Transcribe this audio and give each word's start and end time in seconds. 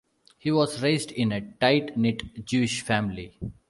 He 0.39 0.49
was 0.49 0.81
raised 0.81 1.11
in 1.11 1.31
a 1.31 1.41
"tight-knit" 1.59 2.43
Jewish 2.43 2.81
family. 2.81 3.37